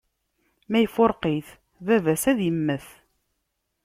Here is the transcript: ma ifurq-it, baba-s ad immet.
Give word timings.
ma 0.69 0.79
ifurq-it, 0.85 1.47
baba-s 1.85 2.23
ad 2.31 2.39
immet. 2.49 2.87